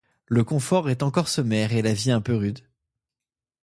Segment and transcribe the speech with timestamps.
[0.25, 2.67] Le confort est encore sommaire et la vie un peu rude.